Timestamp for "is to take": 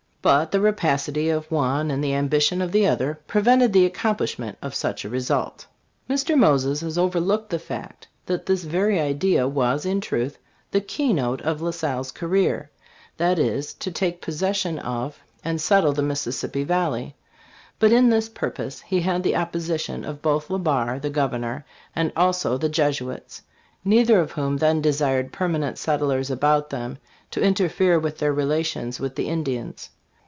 13.39-14.21